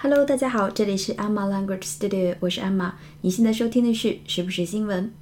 [0.00, 2.92] Hello，大家好，这里是 Emma Language Studio，我是 Emma。
[3.22, 5.12] 你现在收听的是时不时新闻。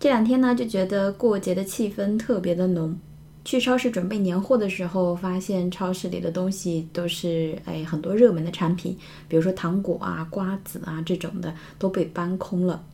[0.00, 2.98] 这两天呢，就觉得过节的气氛特别的浓。
[3.44, 12.84] 去超市准备年货的时候，发现超市里的东西都是哎很多热门的产品，比如说糖果啊、瓜子啊这种的都被搬空了。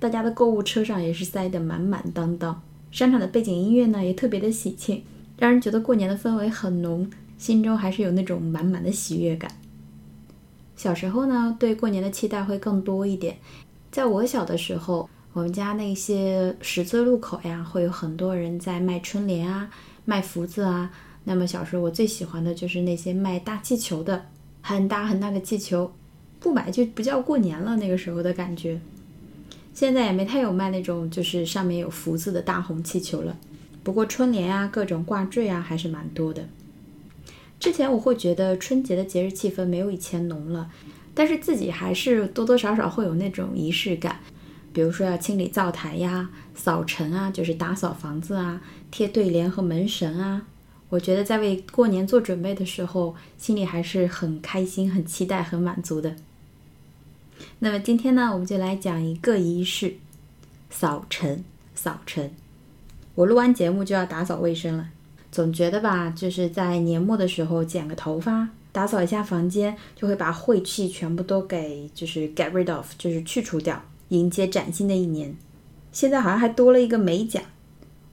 [0.00, 2.62] 大家的购物车上也是塞得满满当当。
[2.90, 5.04] 商场的背景音乐呢也特别的喜庆，
[5.36, 9.50] 让人觉得过年的氛围很浓，心中还是有那种满满的喜悦感。
[10.78, 13.36] 小时候呢，对过年的期待会更多一点。
[13.90, 19.68] 在我小的时候，我们家那些十字路口呀，会有很多人在卖春联啊、
[20.04, 20.88] 卖福字啊。
[21.24, 24.26] 那么小时候我最喜欢的就是那些卖大气球的，
[24.62, 25.90] 很大很大的气球，
[26.38, 27.74] 不买就不叫过年了。
[27.74, 28.80] 那个时候的感觉，
[29.74, 33.36] 现在也没太有卖那种就是上面有福字的大红气球了。
[33.82, 36.44] 不过春联啊、各种挂坠啊，还是蛮多的。
[37.60, 40.70] 之前我会觉得春节的节日气氛没有以前浓了，
[41.14, 44.20] 但是自己还是多多少少会有那种仪式感，
[44.72, 50.46] 比如说要清理灶台呀、扫尘啊，就是打扫房子啊、贴对联和门神啊。
[50.90, 56.16] 我觉得在为过年做准备的时候，心里还是很开心、很期待、很满足的。
[57.58, 59.96] 那么今天呢，我们就来讲一个仪式——
[60.70, 61.44] 扫尘。
[61.74, 62.34] 扫尘，
[63.14, 64.88] 我录完节目就要打扫卫生了。
[65.30, 75.36] 总觉得吧，就是在年末的时候剪个头发，打扫一下房间，就会把晦气全部都给就是 get rid of，就是去除掉，迎接崭新的一年。
[75.92, 77.40] 现在好像还多了一个美甲。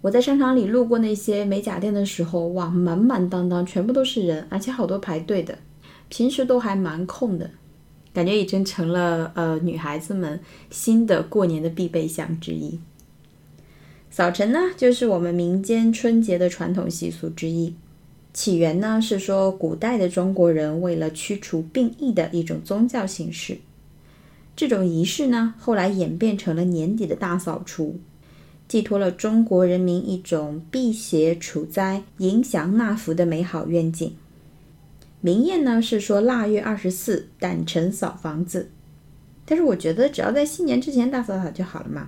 [0.02, 5.58] 我在商场里路过那些美甲店的时候，哇，满满当当，全部都是人，而且好多排队的。
[6.10, 7.50] 平时都还蛮空的，
[8.14, 12.80] 感觉已经成了呃女孩子们新的过年的必备项之一。
[14.16, 17.76] 扫尘呢，就是我们民间春节的传统习俗之一。
[18.34, 23.58] 起源呢是说，古代的中国人为了驱除病疫的一种宗教形式。
[24.56, 28.00] 这种仪式呢，后来演变成了年底的大扫除，
[28.70, 34.16] 寄托了中国人民一种辟邪除灾、迎祥纳福的美好愿景。
[35.20, 38.70] 明谚呢是说，腊月二十四胆晨扫房子。
[39.46, 42.08] 但是我觉得，只要在新年之前大扫扫就好了嘛。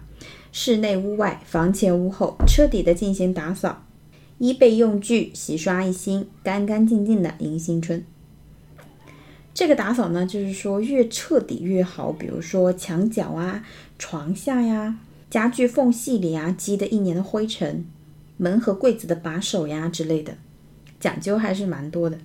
[0.59, 3.85] 室内屋外、房前屋后，彻底的进行打扫，
[4.39, 8.03] 衣被用具洗刷一新，干干净净的迎新春。
[9.53, 12.11] 这个打扫呢，就是说越彻底越好。
[12.11, 13.63] 比如说墙角啊、
[13.99, 14.97] 床下呀、
[15.29, 17.85] 家具缝隙里啊积的一年的灰尘，
[18.37, 20.37] 门和柜子的把手呀之类的，
[20.99, 22.17] 讲究还是蛮多的。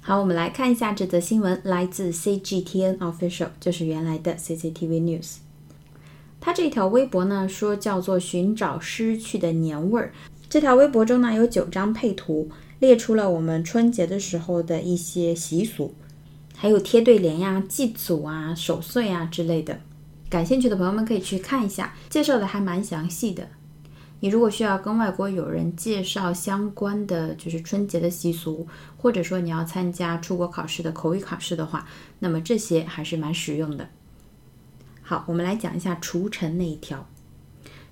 [0.00, 5.38] 好，我们来看一下这则新闻，来自 CGTN Official，就是原来的 CCTV News。
[6.44, 10.12] 他这条微博呢说叫做寻找失去的年味儿。
[10.48, 15.94] 这条微博中呢有九张配图，列出了我们春节的时候的一些习俗，
[16.56, 19.78] 还有贴对联呀、祭祖啊、守岁啊之类的。
[20.28, 23.46] 感兴趣的朋友们可以去看一下，介绍的还蛮详细的。
[24.18, 28.66] 你如果需要跟外国友人介绍相关的就是春节的习俗，
[28.96, 31.86] 或者说你要参加出国考试的口语考试的话，
[32.18, 33.88] 那么这些还是蛮实用的。
[35.12, 37.06] 好，我们来讲一下除尘那一条。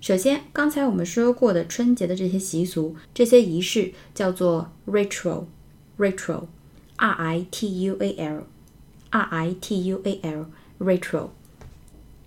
[0.00, 11.28] 首先，刚才我们说过的春节的这些习俗、这些仪式叫做 ritual，ritual，r i t u a l，r i t u a l，ritual。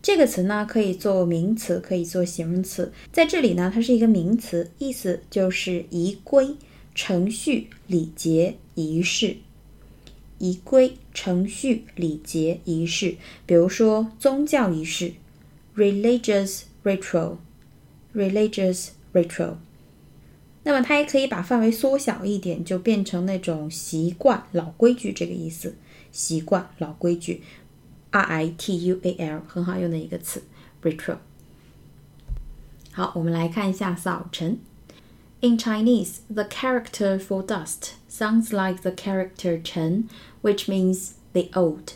[0.03, 2.93] 这个词呢，可以做名词，可以做形容词。
[3.11, 6.55] 在这里呢，它是一个名词，意思就是仪规、
[6.93, 9.37] 程序、礼节、仪式。
[10.43, 13.15] 仪规、程序、礼节、仪式，
[13.45, 15.13] 比如说宗教仪式
[15.73, 19.55] ，religious ritual，religious ritual。
[20.63, 25.77] 那么它也可以把范围缩小一点，就变成那种习惯、老规矩这个意思。
[26.11, 27.41] 习惯、老规矩
[28.11, 30.43] ，r i t u a l，很好用的一个词
[30.81, 31.19] ，ritual。
[32.91, 34.59] 好，我们来看一下扫尘。
[35.39, 40.08] In Chinese, the character for dust sounds like the character Chen,
[40.40, 41.94] which means the old.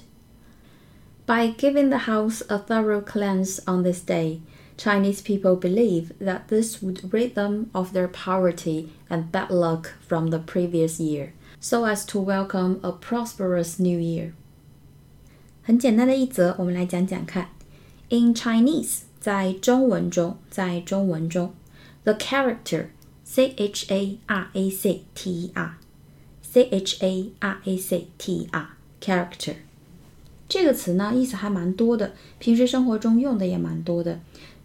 [1.27, 4.41] By giving the house a thorough cleanse on this day,
[4.77, 10.29] Chinese people believe that this would rid them of their poverty and bad luck from
[10.31, 14.33] the previous year, so as to welcome a prosperous new year.
[15.63, 17.49] 很简单的一则，我们来讲讲看。
[18.09, 21.55] In Chinese，在中文中，在中文中，
[22.03, 22.87] the character
[23.23, 25.71] C H A R A C T E
[26.52, 28.70] c h a r a c t r
[29.02, 29.56] character
[30.50, 34.20] 这个词呢，意思还蛮多的，平时生活中用的也蛮多的。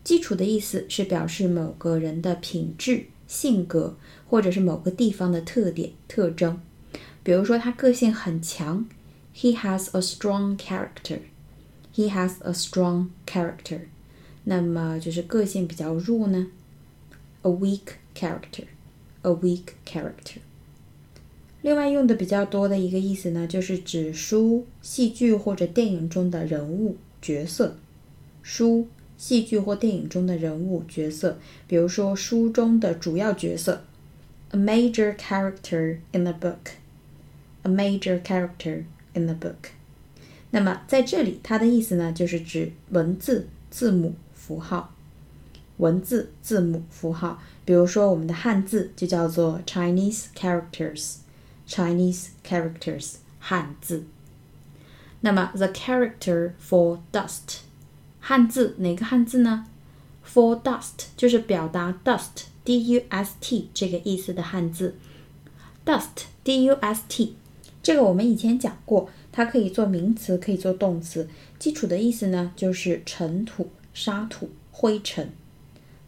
[0.04, 3.96] 基础的意思是表示某个人的品质、性格，
[4.28, 6.60] 或者是某个地方的特点、特征。
[7.24, 8.86] 比如说，他个性很强
[9.34, 11.20] He has a strong character.
[11.94, 13.80] He has a strong character.
[14.44, 16.48] 那么就是个性比较弱呢
[17.42, 18.66] ？A weak character.
[19.22, 20.38] A weak character.
[21.62, 27.76] 另外用的比较多的一个意思呢，就是指书、戏剧或者电影中的人物角色。
[28.42, 31.38] 书、戏剧或电影中的人物角色，
[31.68, 33.84] 比如说书中的主要角色
[34.50, 36.72] ，a major character in the book。
[37.62, 38.82] a major character
[39.14, 39.70] in the book。
[40.50, 44.92] 那么在这里，它的意思呢，就是指文字、字母、符号。
[45.76, 51.18] 文字、字母、符号，比如说我们的汉字就叫做 Chinese characters。
[51.72, 54.04] Chinese characters 汉字。
[55.22, 57.60] 那么 the character for dust
[58.20, 59.64] 汉字哪个汉字呢
[60.22, 64.96] ？for dust 就是表达 dust d u s t 这个意思的汉字。
[65.86, 67.36] dust d u s t
[67.82, 71.26] 这个我们以前讲过，它可以做名词，可以做动词。
[71.58, 75.32] 基础的意思呢就是尘土、沙土、灰尘。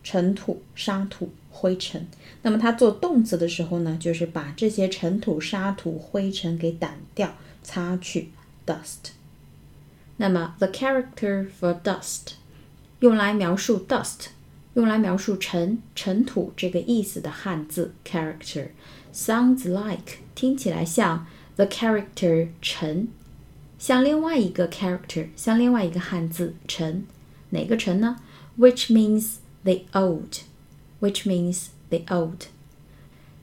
[0.04, 1.30] 尘土、沙土。
[1.56, 2.04] 灰尘，
[2.42, 8.30] 那么它做动词的时候呢，就是把这些尘土、沙土、灰尘给掸掉、擦去
[8.66, 9.12] ，dust。
[10.16, 12.32] 那么 the character for dust
[12.98, 14.26] 用来描述 dust，
[14.74, 18.70] 用来描述尘、尘土这个意思的汉字 character
[19.14, 21.24] sounds like 听起来像
[21.54, 23.06] the character 尘，
[23.78, 27.06] 像另外一个 character，像另外一个汉字尘，
[27.50, 28.16] 哪个尘呢
[28.58, 32.47] ？Which means the old。which means the old。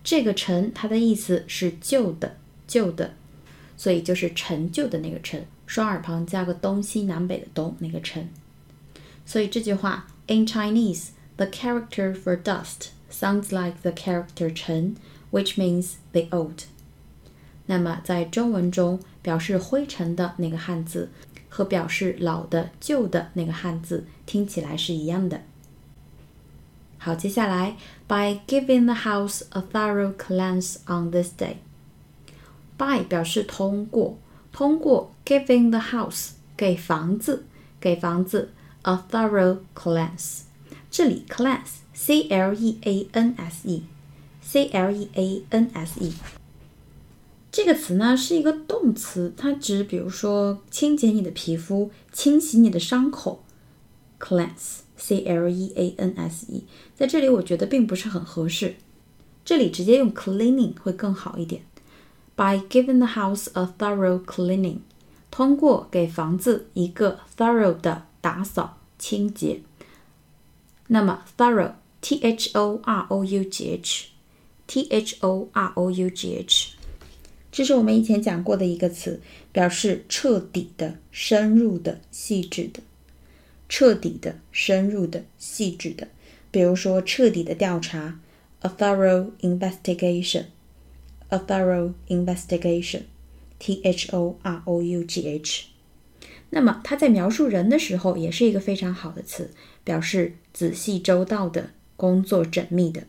[0.05, 2.37] 这个陈它的意思是旧的，
[2.69, 3.15] 旧的，
[3.79, 8.29] 所以就是陈旧的那个陈，双耳旁加个东西南北的东那个陈。
[9.25, 14.97] 所以这句话 in Chinese the character for dust sounds like the character 陈，
[15.31, 16.65] which means the old。
[17.65, 21.11] 那么在中文中，表示灰尘的那个汉字
[21.49, 25.43] 和表示老的、旧的那个汉字听起来是一样的。
[27.04, 27.78] 好，接下来
[28.08, 31.56] ，by giving the house a thorough cleanse on this day。
[32.78, 34.20] by 表示通过，
[34.52, 37.46] 通过 giving the house 给房子，
[37.80, 38.52] 给房子
[38.84, 40.42] a thorough cleanse。
[40.92, 43.84] 这里 cleanse c l e a n s e
[44.44, 46.14] c l e a n s e
[47.52, 53.44] 这个词呢是一个动词，它指比如说清洁你的皮肤，清洗你的伤口
[54.20, 54.82] ，cleanse。
[55.02, 56.64] C L E A N S E，
[56.96, 58.76] 在这里我觉得并不是很合适，
[59.44, 61.64] 这里直接用 cleaning 会更好一点。
[62.36, 64.78] By giving the house a thorough cleaning，
[65.32, 69.62] 通过给房子一个 thorough 的打扫清洁。
[70.88, 76.76] 那么 thorough，T H O R O U G H，T H O R O U G H，
[77.52, 79.20] 这是我们以前讲过的一个词，
[79.52, 82.82] 表示彻底的、深入的、细致的。
[83.72, 86.10] 彻底的、深入的、细致的，
[86.52, 88.20] 比如说彻底的调查
[88.60, 95.68] ，a thorough investigation，a thorough investigation，t h o r o u g h。
[96.50, 99.52] 那么它在描述人的时候，也是一个非常好的词，
[99.86, 103.04] 表示仔细周到的、工作缜密的。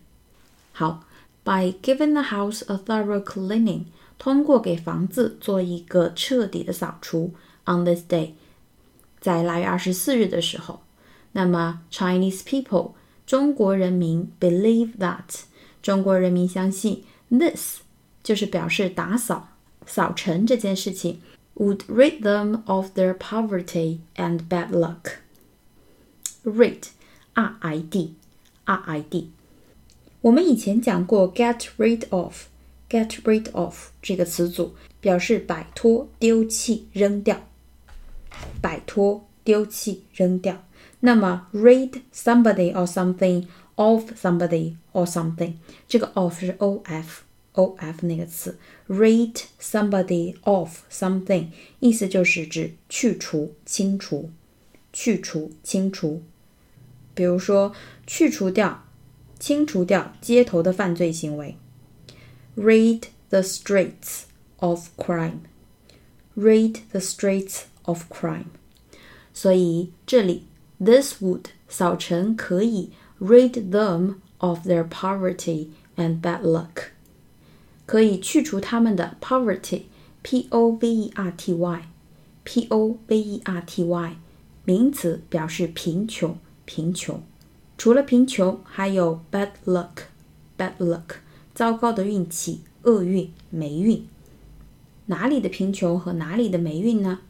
[0.70, 1.04] 好
[1.42, 3.86] ，by giving the house a thorough cleaning，
[4.16, 7.32] 通过给房子做一个彻底的扫除
[7.64, 8.34] ，on this day。
[9.22, 10.80] 在腊月二十四日的时候，
[11.30, 12.92] 那么 Chinese people
[13.24, 15.44] 中国人民 believe that
[15.80, 17.78] 中国人民相信 this
[18.22, 19.48] 就是表示打扫
[19.86, 21.20] 扫尘这件事情
[21.54, 25.18] would rid them of their poverty and bad luck.
[26.44, 26.88] rid
[27.34, 28.16] r i d
[28.64, 29.30] r i d
[30.22, 32.46] 我们以前讲过 get rid of
[32.88, 37.40] get rid of 这个词组，表示摆脱、丢弃、扔掉。
[38.61, 40.63] 摆脱、丢弃、扔掉。
[40.99, 45.53] 那么，rid somebody or something of somebody or something，
[45.87, 54.31] 这个 of 是 o f o f 那个词，rid somebody of something，意思就是指去除、清除、
[54.91, 56.23] 去除、清除。
[57.13, 57.73] 比如说，
[58.07, 58.83] 去除掉、
[59.39, 61.55] 清除掉街头的犯罪行为，
[62.55, 64.21] rid the streets
[64.57, 67.61] of crime，rid the streets。
[67.84, 68.46] of crime，
[69.32, 70.44] 所以这里
[70.78, 76.90] this would 扫尘可以 rid them of their poverty and bad luck，
[77.86, 84.16] 可以去除他们的 poverty，p o v e r t y，p o v e r t y，
[84.64, 87.22] 名词表示贫穷，贫穷。
[87.78, 91.16] 除了贫穷，还有 bad luck，bad luck，
[91.54, 94.06] 糟糕的运气，厄运，霉运。
[95.06, 97.20] 哪里的贫穷和哪里的霉运呢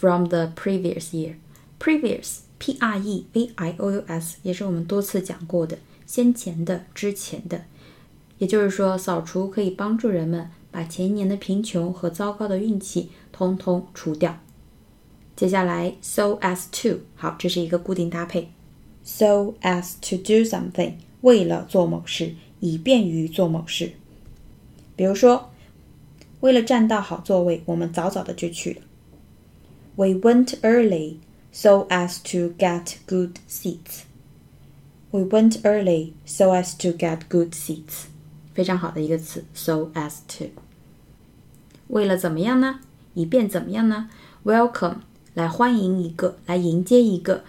[0.00, 1.34] ？From the previous year.
[1.78, 7.64] Previous, P-R-E-V-I-O-U-S，也是我们多次讲过的，先前的、之前的。
[8.38, 14.38] 也就是说，扫除可以帮助人们把前一年的贫穷和糟糕的运气通通除掉。
[15.36, 18.50] 接下来，so as to，好，这是一个固定搭配。
[19.04, 23.92] So as to do something，为了做某事，以便于做某事。
[24.96, 25.50] 比如说，
[26.40, 28.82] 为了占到好座位，我们早早的就去了。
[29.99, 31.19] We went early
[31.51, 34.03] so as to get good seats.
[35.11, 38.07] We went early so as to get good seats.
[38.53, 40.47] 非常好的一个词，so as to。
[41.87, 42.79] 为了怎么样呢？
[43.13, 44.09] 以便怎么样呢？
[44.43, 44.97] Welcome，
[45.33, 47.43] 来欢迎一个，来迎接一个，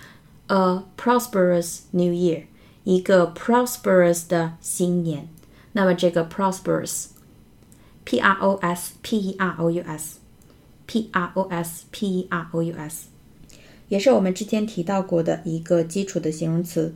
[0.46, 2.44] a prosperous new year，
[2.84, 5.28] 一个 prosperous 的新年。
[5.72, 9.82] 那么这个 prosperous，p r o s p e r o u
[10.90, 13.08] s，p r o s p e r o u s，
[13.88, 16.94] 也是我们之前提到过的一个基础的形容词，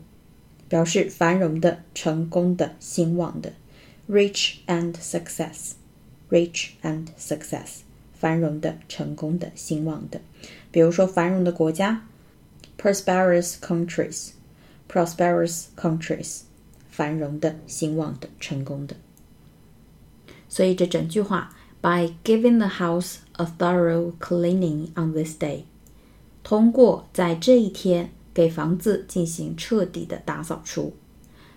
[0.69, 3.53] 表示繁荣的、成功的、兴旺的。
[4.09, 5.75] rich and success,
[6.31, 10.21] rich and success，繁荣的、成功的、兴旺的。
[10.73, 12.07] 比如说，繁荣的国家，
[12.77, 14.31] prosperous countries,
[14.89, 16.41] prosperous countries，
[16.91, 18.97] 繁荣的、兴旺的、成功的。
[20.49, 25.65] 所以这整句话，by giving the house a thorough cleaning on this day，
[26.43, 30.95] 通过在这一天给房子进行彻底的大扫除。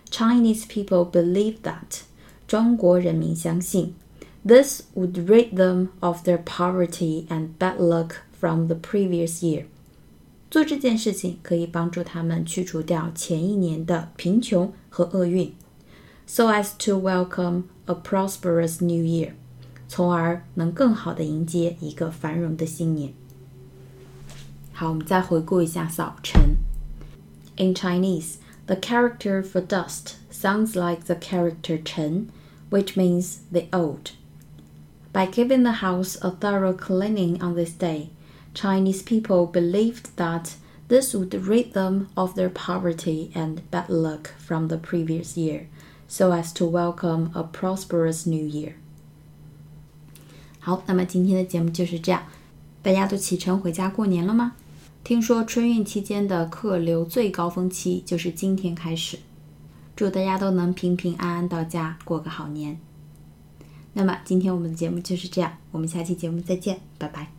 [0.10, 2.02] Chinese people believe that
[2.48, 3.96] 中国人民相信，
[4.46, 9.66] this would rid them of their poverty and bad luck from the previous year。
[10.52, 15.52] 做这件事情可以帮助他们去除掉前一年的贫穷和厄运，
[16.28, 19.32] so as to welcome a prosperous new year，
[19.88, 23.14] 从而能更好的迎接一个繁荣的新年。
[24.72, 26.58] 好，我们再回顾一下扫尘。
[27.58, 32.28] In Chinese, the character for dust sounds like the character 尘
[32.72, 34.12] which means the old.
[35.12, 38.10] By giving the house a thorough cleaning on this day,
[38.56, 40.56] Chinese people believed that
[40.88, 45.68] this would rid them of their poverty and bad luck from the previous year,
[46.08, 48.76] so as to welcome a prosperous new year.
[50.69, 52.23] 好，那么今天的节目就是这样。
[52.83, 54.53] 大家都启程回家过年了吗？
[55.03, 59.19] 听说春运期间的客流最高峰期就是今天开始。
[59.97, 62.79] 祝大家都能平平安安到家，过个好年。
[63.95, 67.38] 那么今天我们的节目就是这样，我们下期节目再见，拜拜。